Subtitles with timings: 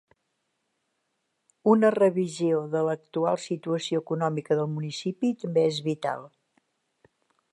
[1.73, 6.29] Una revisió de la actual situació econòmica del municipi també és vital.